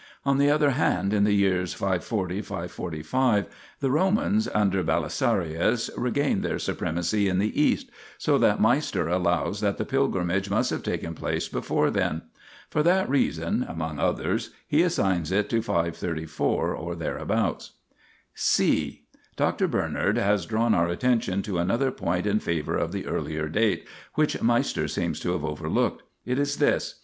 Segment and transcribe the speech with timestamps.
[0.23, 3.45] 1 On the other hand, in the years 540 545
[3.81, 9.61] the Romans (under Beli sarius) regained their supremacy in the East, so that Meister allows
[9.61, 12.23] that the pilgrimage must have taken place before then.
[12.71, 17.73] For that reason, among others, he assigns it to 534, or thereabouts.
[18.33, 19.03] (c)
[19.35, 19.67] Dr.
[19.67, 24.41] Bernard has drawn our attention to another point in favour of the earlier date, which
[24.41, 26.01] Meister seems to have overlooked.
[26.25, 26.95] It is this.